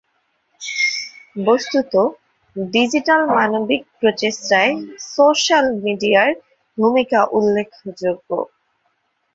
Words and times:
বস্তুত, 1.41 1.93
ডিজিটাল 2.55 3.21
মানবিক 3.35 3.81
প্রচেষ্টায় 3.99 4.73
সোশ্যাল 5.13 5.65
মিডিয়ার 5.85 6.29
ভূমিকা 6.77 7.19
উল্লেখযোগ্য। 7.37 8.29